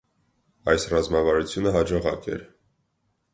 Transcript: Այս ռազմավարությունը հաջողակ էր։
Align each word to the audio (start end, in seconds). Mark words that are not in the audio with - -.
Այս 0.71 0.85
ռազմավարությունը 0.93 1.75
հաջողակ 1.77 2.27
էր։ 2.37 2.43